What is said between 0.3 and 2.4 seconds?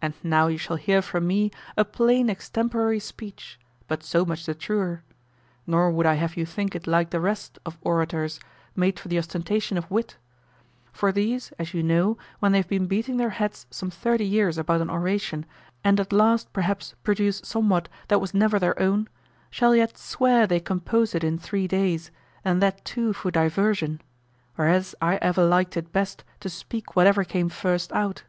you shall hear from me a plain